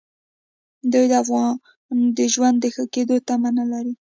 دوی 0.91 1.05
د 1.11 1.13
افغان 1.23 1.51
د 2.17 2.19
ژوند 2.33 2.55
د 2.59 2.65
ښه 2.73 2.83
کېدو 2.93 3.15
تمه 3.27 3.49
نه 3.57 3.65
لري. 3.71 3.93